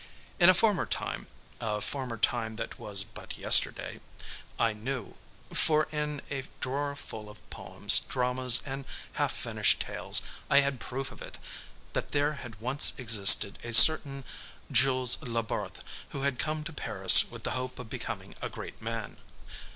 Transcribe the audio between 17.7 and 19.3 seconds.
of becoming a great man.